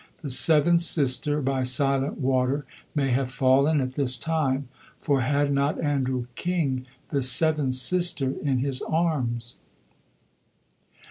[0.23, 2.65] The Seventh Sister by Silent Water
[2.95, 4.67] may have fallen at this time;
[4.99, 9.57] for had not Andrew King the Seventh Sister in his arms?